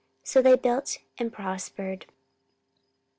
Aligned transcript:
So 0.23 0.41
they 0.41 0.55
built 0.55 0.97
and 1.19 1.31
prospered. 1.31 2.07